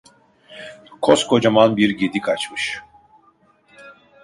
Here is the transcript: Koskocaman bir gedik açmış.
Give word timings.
Koskocaman 1.01 1.77
bir 1.77 1.89
gedik 1.89 2.29
açmış. 2.29 2.81